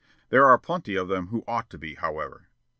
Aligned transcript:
There 0.29 0.47
are 0.47 0.57
plenty 0.57 0.95
of 0.95 1.09
them 1.09 1.27
who 1.27 1.43
ought 1.47 1.69
to 1.69 1.77
be, 1.77 1.93
however." 1.93 2.47